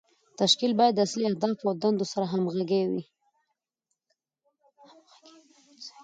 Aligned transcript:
تشکیل 0.41 0.71
باید 0.79 0.93
د 0.95 0.99
اصلي 1.07 1.25
اهدافو 1.27 1.63
او 1.69 1.73
دندو 1.81 2.05
سره 2.13 2.25
همغږی 2.31 2.83
وي. 2.91 3.03